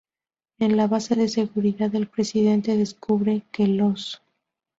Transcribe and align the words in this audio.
En 0.57 0.77
la 0.77 0.87
base 0.87 1.13
de 1.15 1.27
seguridad 1.27 1.91
del 1.91 2.07
Presidente, 2.07 2.75
descubren 2.75 3.43
que 3.51 3.67
los. 3.67 4.19